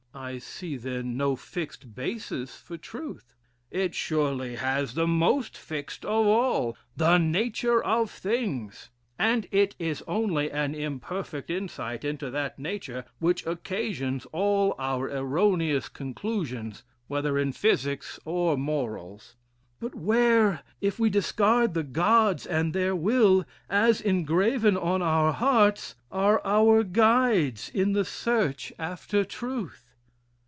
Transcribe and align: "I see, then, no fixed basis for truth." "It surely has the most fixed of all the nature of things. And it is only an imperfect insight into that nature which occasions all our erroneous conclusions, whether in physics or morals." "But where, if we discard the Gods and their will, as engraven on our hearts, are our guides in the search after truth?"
"I 0.13 0.39
see, 0.39 0.75
then, 0.75 1.15
no 1.15 1.37
fixed 1.37 1.95
basis 1.95 2.57
for 2.57 2.75
truth." 2.77 3.33
"It 3.71 3.95
surely 3.95 4.55
has 4.57 4.93
the 4.93 5.07
most 5.07 5.57
fixed 5.57 6.03
of 6.03 6.27
all 6.27 6.75
the 6.97 7.17
nature 7.17 7.81
of 7.81 8.11
things. 8.11 8.89
And 9.17 9.47
it 9.51 9.73
is 9.79 10.03
only 10.09 10.51
an 10.51 10.75
imperfect 10.75 11.49
insight 11.49 12.03
into 12.03 12.29
that 12.29 12.59
nature 12.59 13.05
which 13.19 13.47
occasions 13.47 14.27
all 14.33 14.75
our 14.77 15.07
erroneous 15.09 15.87
conclusions, 15.87 16.83
whether 17.07 17.39
in 17.39 17.53
physics 17.53 18.19
or 18.25 18.57
morals." 18.57 19.37
"But 19.79 19.95
where, 19.95 20.61
if 20.81 20.99
we 20.99 21.09
discard 21.09 21.73
the 21.73 21.83
Gods 21.83 22.45
and 22.45 22.73
their 22.73 22.95
will, 22.97 23.45
as 23.69 24.01
engraven 24.01 24.75
on 24.75 25.01
our 25.01 25.31
hearts, 25.31 25.95
are 26.11 26.41
our 26.45 26.83
guides 26.83 27.69
in 27.69 27.93
the 27.93 28.03
search 28.05 28.73
after 28.77 29.23
truth?" 29.23 29.87